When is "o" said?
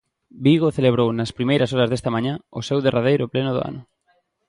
2.59-2.61